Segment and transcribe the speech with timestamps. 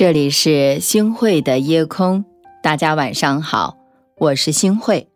[0.00, 2.24] 这里是星汇的夜空，
[2.62, 3.76] 大家晚上好，
[4.16, 5.10] 我是星汇。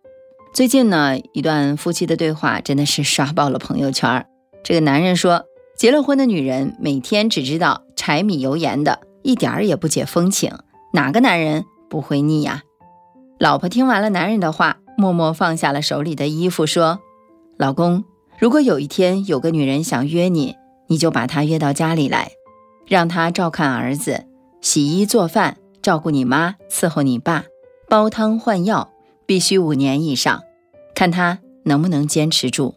[0.52, 4.26] 最近呢，一段夫妻的对话真的是刷爆了朋友圈。
[4.62, 10.52] 这个男人说，结了婚的女人每天只知道柴米油盐的，一点儿也不解风情，
[10.92, 12.60] 哪个男人不会腻呀？
[13.38, 16.98] 老婆听完了男人的话，默默放下了手里的衣服，说
[17.56, 18.04] ：“老公，
[18.38, 20.56] 如果有一天有个女人想约你，
[20.88, 22.32] 你就把她约到家里来，
[22.86, 24.26] 让她照看儿子。”
[24.64, 27.44] 洗衣做饭，照顾你妈，伺候你爸，
[27.86, 28.90] 煲汤换药，
[29.26, 30.42] 必须五年以上，
[30.94, 32.74] 看他能不能坚持住。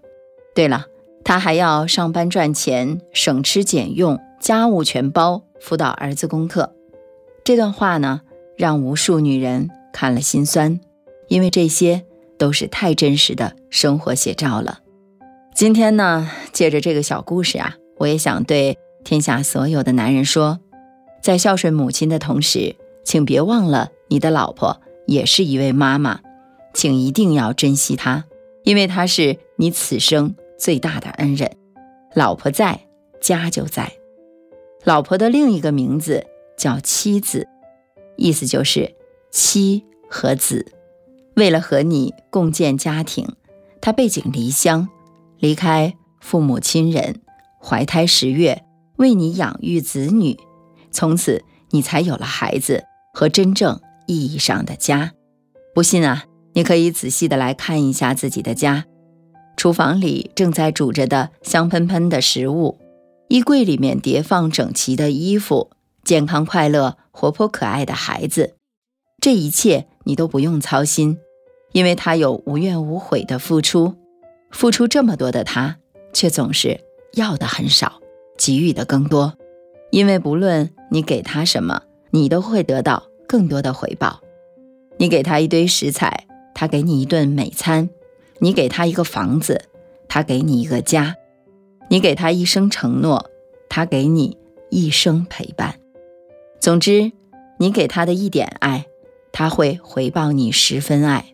[0.53, 0.87] 对了，
[1.23, 6.75] 他还要上班赚钱，省吃俭用，家务全包，辅导儿子功课。
[7.45, 8.19] 这段话呢，
[8.57, 10.81] 让无数女人看了心酸，
[11.29, 12.03] 因为这些
[12.37, 14.79] 都是太真实的生活写照了。
[15.55, 20.59] 今天呢，借着这个小故事啊，我也想对天下所有的男人说。
[21.21, 26.21] 在孝顺母亲的同时，请别忘了你的老婆也是一位妈妈，
[26.73, 28.25] 请一定要珍惜她，
[28.63, 31.57] 因为她是你此生最大的恩人。
[32.15, 32.79] 老婆在
[33.21, 33.93] 家就在，
[34.83, 36.25] 老婆的另一个名字
[36.57, 37.47] 叫妻子，
[38.15, 38.95] 意思就是
[39.31, 40.71] 妻和子。
[41.35, 43.27] 为了和你共建家庭，
[43.81, 44.87] 她背井离乡，
[45.39, 47.21] 离开父母亲人，
[47.61, 48.63] 怀胎十月，
[48.95, 50.37] 为你养育子女。
[50.91, 55.13] 从此，你才有了孩子和真正意义上的家。
[55.73, 58.85] 不信啊，你可以仔细的来看一下自己的家：
[59.55, 62.79] 厨房里正在煮着的香喷喷的食物，
[63.27, 65.69] 衣柜里面叠放整齐的衣服，
[66.03, 68.55] 健康快乐、活泼可爱的孩子。
[69.19, 71.17] 这一切你都不用操心，
[71.73, 73.95] 因为他有无怨无悔的付出。
[74.51, 75.77] 付出这么多的他，
[76.13, 76.79] 却总是
[77.13, 77.99] 要的很少，
[78.37, 79.33] 给予的更多。
[79.89, 84.21] 因为不论你给他什么，你都会得到更多的回报。
[84.97, 87.87] 你给他一堆食材，他给你一顿美餐；
[88.39, 89.65] 你给他一个房子，
[90.07, 91.13] 他给你一个家；
[91.89, 93.29] 你给他一生承诺，
[93.69, 94.37] 他给你
[94.69, 95.75] 一生陪伴。
[96.59, 97.11] 总之，
[97.59, 98.85] 你给他的一点爱，
[99.31, 101.33] 他会回报你十分爱。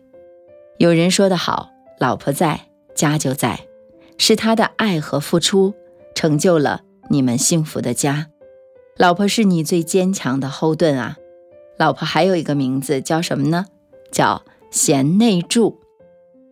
[0.78, 3.60] 有人说得好，老婆在家就在，
[4.18, 5.72] 是他的爱和付出
[6.14, 8.28] 成就了你们幸福的家。
[8.96, 11.16] 老婆是你最坚强的后盾啊！
[11.76, 13.66] 老婆还有一个名字叫什么呢？
[14.12, 15.80] 叫贤内助。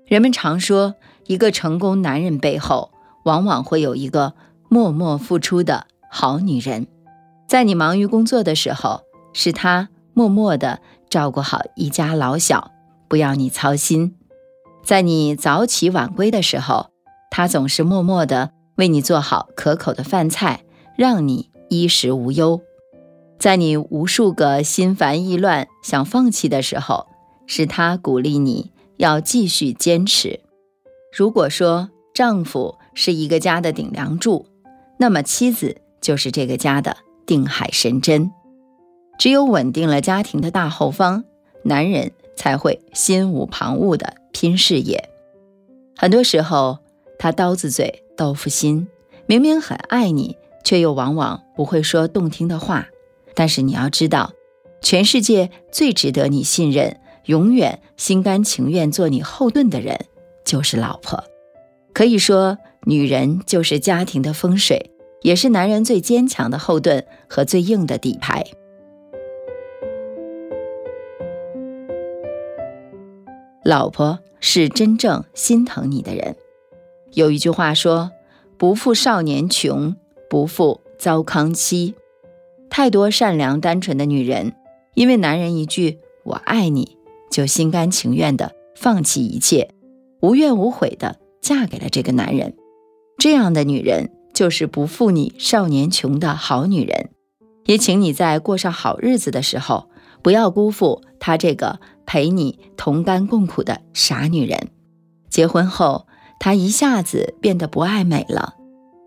[0.06, 0.97] 人们常说，
[1.28, 2.91] 一个成功男人背后，
[3.25, 4.34] 往往会有一个
[4.69, 6.88] 默默付出的好女人。
[7.47, 12.72] 在你忙于工作的时候，是她默默的照顾好一家老小，
[13.06, 14.16] 不要你操心；
[14.84, 16.91] 在你早起晚归的时候，
[17.30, 20.64] 她总是默默的为你做好可口的饭菜，
[20.97, 21.51] 让你。
[21.72, 22.60] 衣食无忧，
[23.38, 27.06] 在你无数个心烦意乱、想放弃的时候，
[27.47, 30.41] 是他鼓励你要继续坚持。
[31.16, 34.44] 如果说丈夫是一个家的顶梁柱，
[34.99, 38.31] 那么妻子就是这个家的定海神针。
[39.19, 41.25] 只有稳定了家庭的大后方，
[41.62, 45.09] 男人才会心无旁骛的拼事业。
[45.97, 46.78] 很多时候，
[47.19, 48.87] 他刀子嘴豆腐心，
[49.25, 50.37] 明明很爱你。
[50.64, 52.88] 却又往往不会说动听的话，
[53.34, 54.32] 但是你要知道，
[54.80, 60.06] 全世界最值得你信任、永远心甘情愿做你后盾的人，
[60.44, 61.24] 就是老婆。
[61.92, 64.90] 可以说，女人就是家庭的风水，
[65.22, 68.44] 也是男人最坚强的后盾和最硬的底牌。
[73.64, 76.34] 老婆是真正心疼你的人。
[77.12, 78.10] 有一句话说
[78.58, 79.94] ：“不负少年穷。”
[80.32, 81.94] 不负糟糠妻，
[82.70, 84.54] 太多善良单纯的女人，
[84.94, 86.97] 因为男人一句“我爱你”，
[87.31, 89.75] 就心甘情愿的放弃一切，
[90.22, 92.54] 无怨无悔的嫁给了这个男人。
[93.19, 97.10] 这样的女人就是不负你少年穷的好女人。
[97.66, 99.91] 也请你在过上好日子的时候，
[100.22, 104.71] 不要辜负她这个陪你同甘共苦的傻女人。
[105.28, 106.06] 结婚后，
[106.39, 108.54] 她一下子变得不爱美了。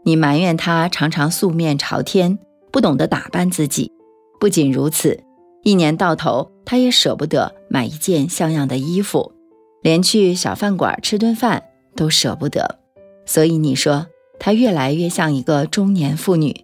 [0.08, 2.38] 你埋怨他常常素面朝天，
[2.72, 3.92] 不懂得打扮自己。
[4.40, 5.24] 不仅如此，
[5.64, 9.32] 一年到头他也舍不得买一件像样的衣服，
[9.82, 11.64] 连去小饭馆吃顿饭
[11.96, 12.78] 都舍不得。
[13.26, 14.06] 所以你说
[14.40, 16.56] 他越来越像一个中年妇女，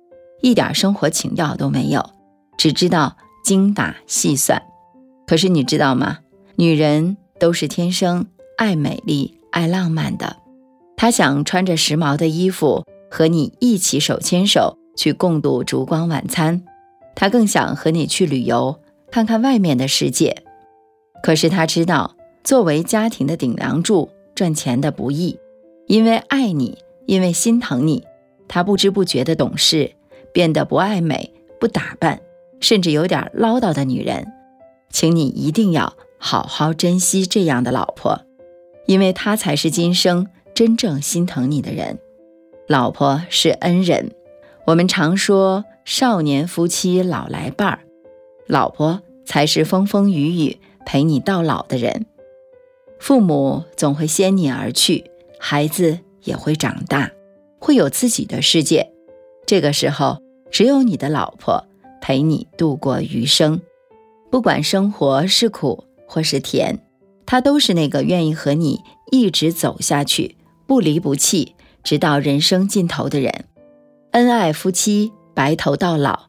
[0.41, 2.11] 一点生活情调都没有，
[2.59, 4.61] 只知道精打细算。
[5.25, 6.19] 可是你知道吗？
[6.57, 10.37] 女人都是天生爱美丽、爱浪漫的。
[10.95, 12.85] 她想穿着时髦的衣服。
[13.11, 16.63] 和你一起手牵手去共度烛光晚餐，
[17.13, 18.79] 他更想和你去旅游，
[19.11, 20.43] 看看外面的世界。
[21.21, 25.37] 可是他知道，作为家庭的顶梁柱，赚钱的不易。
[25.87, 28.05] 因为爱你，因为心疼你，
[28.47, 29.91] 他不知不觉的懂事，
[30.31, 32.21] 变得不爱美、不打扮，
[32.61, 34.25] 甚至有点唠叨的女人。
[34.89, 38.21] 请你一定要好好珍惜这样的老婆，
[38.85, 41.99] 因为她才是今生真正心疼你的人。
[42.71, 44.13] 老婆是恩人，
[44.65, 47.79] 我们常说少年夫妻老来伴儿，
[48.47, 52.05] 老婆才是风风雨雨陪你到老的人。
[52.97, 55.03] 父母总会先你而去，
[55.37, 57.11] 孩子也会长大，
[57.59, 58.89] 会有自己的世界。
[59.45, 61.65] 这个时候，只有你的老婆
[61.99, 63.59] 陪你度过余生。
[64.31, 66.79] 不管生活是苦或是甜，
[67.25, 68.79] 她都是那个愿意和你
[69.11, 71.53] 一直走下去、不离不弃，
[71.83, 73.45] 直到人生尽头的人。
[74.11, 76.27] 恩爱夫妻白头到老，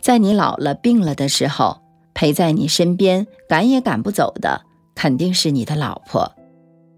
[0.00, 1.80] 在你老了、病了的时候，
[2.14, 4.62] 陪在你身边，赶也赶不走的，
[4.94, 6.32] 肯定是你的老婆。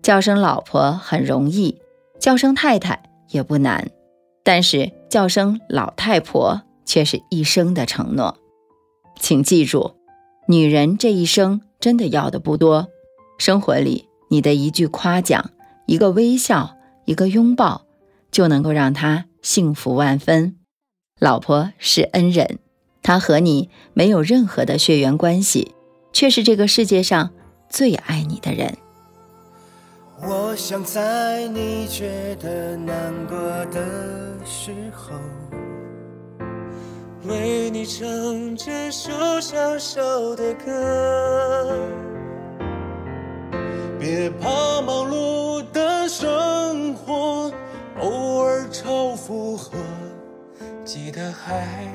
[0.03, 1.81] 叫声老婆很容易，
[2.21, 3.91] 叫声太太也不难，
[4.43, 8.37] 但是叫声老太婆却是一生的承诺。
[9.19, 9.95] 请记住。
[10.51, 12.89] 女人这一生真的要的不多，
[13.37, 15.51] 生活里你的一句夸奖、
[15.85, 16.75] 一个微笑、
[17.05, 17.83] 一个拥抱，
[18.31, 20.57] 就能够让他幸福万分。
[21.19, 22.59] 老婆是恩人，
[23.03, 25.75] 他和你没有任何的血缘关系，
[26.13, 27.31] 却是这个世界上
[27.69, 28.77] 最爱你的人。
[30.21, 33.85] 我想在你觉得难过的
[34.45, 35.15] 时候。
[37.25, 38.07] 为你唱
[38.57, 39.11] 这首
[39.41, 40.01] 小小
[40.37, 41.77] 的歌，
[43.99, 44.49] 别怕
[48.01, 49.77] 偶尔超负荷，
[50.85, 51.89] 记得还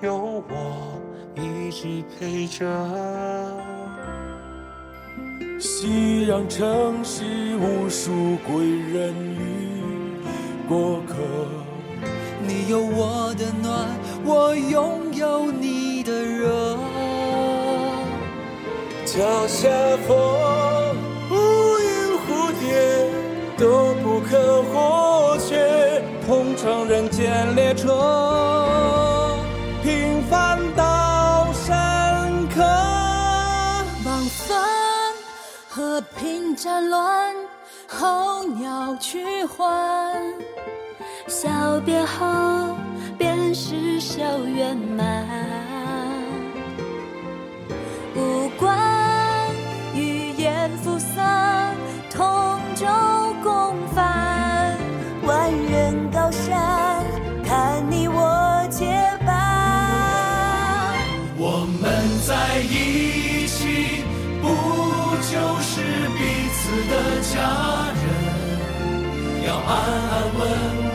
[0.00, 1.00] 有我
[1.36, 2.66] 一直陪着。
[5.60, 7.22] 夕阳城市
[7.56, 10.20] 无数归人与
[10.68, 11.14] 过客。
[12.44, 13.88] 你有我的暖，
[14.24, 16.76] 我拥有你的热。
[19.06, 19.68] 脚下
[20.08, 20.16] 风，
[27.22, 29.38] 乘人间列车，
[29.82, 32.60] 平凡到深刻。
[34.04, 34.58] 忙分
[35.68, 37.32] 和平战乱，
[37.86, 40.20] 候鸟去还。
[41.28, 41.48] 笑
[41.84, 42.76] 别后，
[43.16, 45.71] 便是小圆满。
[67.32, 67.36] 家
[68.02, 68.04] 人？
[69.46, 69.70] 要安
[70.12, 70.40] 安稳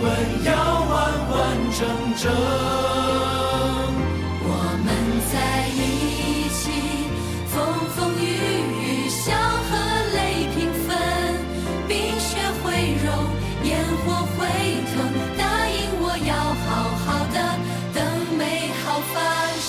[0.04, 0.06] 稳。
[0.46, 0.94] 要完
[1.32, 1.36] 完
[1.78, 1.80] 整
[2.16, 2.24] 整。
[4.44, 4.46] 我
[4.86, 4.88] 们
[5.32, 5.34] 在
[5.74, 6.62] 一起，
[7.48, 7.56] 风
[7.96, 8.24] 风雨
[8.84, 9.70] 雨，笑和
[10.14, 10.18] 泪
[10.54, 10.88] 平分，
[11.88, 12.30] 冰雪
[12.62, 12.66] 会
[13.04, 13.06] 融，
[13.64, 13.68] 烟
[14.06, 14.06] 火
[14.38, 14.38] 会
[14.94, 14.96] 腾。
[15.38, 16.32] 答应我要
[16.64, 16.68] 好
[17.04, 17.36] 好的，
[17.94, 17.98] 等
[18.38, 18.42] 美
[18.86, 19.16] 好发
[19.60, 19.66] 生。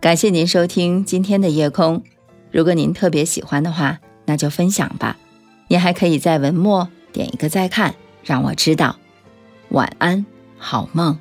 [0.00, 2.02] 感谢您收听今天的夜空。
[2.54, 5.16] 如果您特别喜欢的话，那就分享吧。
[5.66, 6.88] 您还可以在文末。
[7.12, 8.94] 点一个再看，让我知道。
[9.70, 10.24] 晚安，
[10.56, 11.18] 好梦。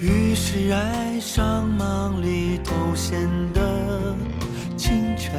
[0.00, 4.16] 于是，爱上忙里偷闲的
[4.78, 5.34] 清晨，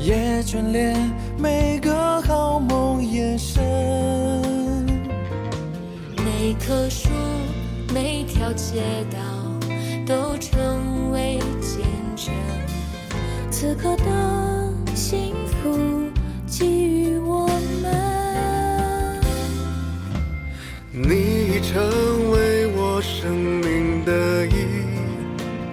[0.00, 0.96] 也眷恋
[1.38, 3.62] 每个好梦夜深。
[6.16, 7.08] 每棵树，
[7.92, 9.18] 每条街道，
[10.06, 11.80] 都成为见
[12.16, 12.34] 证。
[13.50, 14.04] 此刻的。
[14.94, 16.10] 幸福
[16.46, 17.48] 给予我
[17.82, 19.20] 们，
[20.92, 24.66] 你已成为我生命的一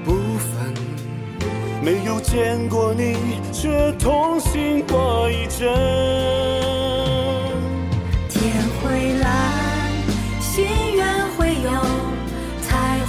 [0.05, 0.74] 部分。
[1.83, 3.17] 没有见过你，
[3.51, 5.69] 却同行过一阵。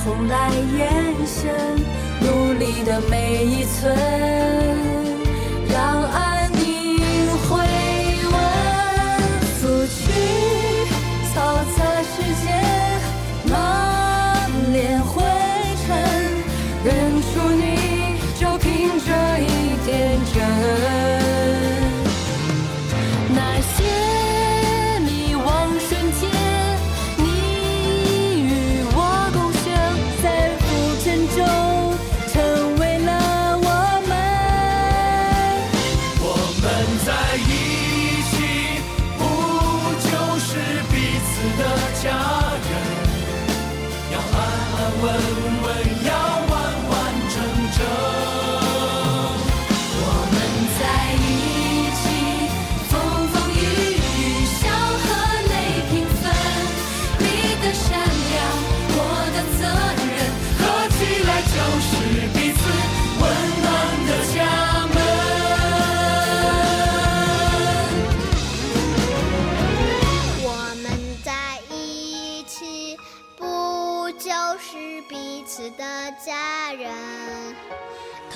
[0.04, 1.52] 红来延伸，
[2.20, 4.39] 努力的每一寸。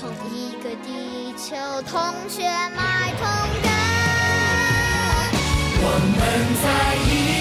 [0.05, 2.43] 同一个地球，同血
[2.75, 3.27] 脉同
[3.63, 3.71] 根。
[5.81, 5.83] 我
[6.15, 6.21] 们
[6.61, 7.34] 在一。